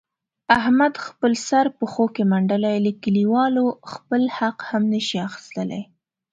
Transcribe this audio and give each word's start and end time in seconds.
احمد 0.57 0.93
خپل 1.05 1.31
سر 1.47 1.65
پښو 1.77 2.05
کې 2.15 2.23
منډلی، 2.31 2.77
له 2.85 2.91
کلیوالو 3.03 3.65
خپل 3.93 4.21
حق 4.37 4.57
هم 4.69 4.83
نشي 4.93 5.17
اخستلای. 5.29 5.83